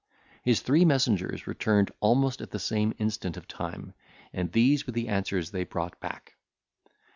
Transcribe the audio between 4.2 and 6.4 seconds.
and these were the answers they brought back.